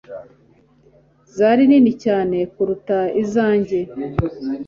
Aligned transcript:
zari 1.35 1.63
nini 1.69 1.91
cyane 2.03 2.37
kuruta 2.53 2.97
izanjye 3.23 3.79